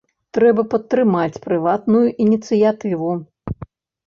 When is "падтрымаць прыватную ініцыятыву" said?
0.71-3.13